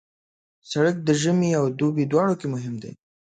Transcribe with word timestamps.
سړک 0.71 0.95
د 1.03 1.09
ژمي 1.21 1.51
او 1.59 1.65
دوبي 1.79 2.03
دواړو 2.11 2.33
کې 2.39 2.47
مهم 2.53 2.75
دی. 2.83 2.91